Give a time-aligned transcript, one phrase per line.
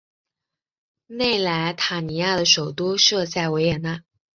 [1.05, 4.01] 内莱塔尼亚的首都设在维也纳。